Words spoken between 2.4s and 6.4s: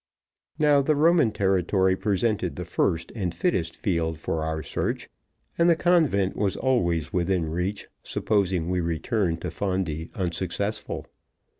the first and fittest field for our search, and the convent